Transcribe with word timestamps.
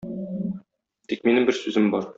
Тик 1.13 1.29
минем 1.31 1.47
бер 1.51 1.61
сүзем 1.63 1.97
бар. 1.97 2.09